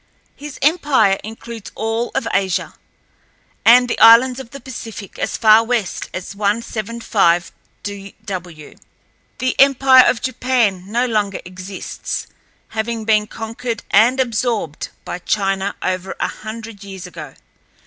His 0.35 0.57
empire 0.63 1.19
includes 1.23 1.71
all 1.75 2.09
of 2.15 2.27
Asia, 2.33 2.73
and 3.63 3.87
the 3.87 3.99
islands 3.99 4.39
of 4.39 4.49
the 4.49 4.59
Pacific 4.59 5.19
as 5.19 5.37
far 5.37 5.71
east 5.75 6.09
as 6.11 6.33
175°W. 6.33 8.79
The 9.37 9.59
empire 9.59 10.05
of 10.07 10.19
Japan 10.23 10.91
no 10.91 11.05
longer 11.05 11.39
exists, 11.45 12.25
having 12.69 13.05
been 13.05 13.27
conquered 13.27 13.83
and 13.91 14.19
absorbed 14.19 14.89
by 15.05 15.19
China 15.19 15.75
over 15.83 16.15
a 16.19 16.27
hundred 16.27 16.83
years 16.83 17.05
ago. 17.05 17.35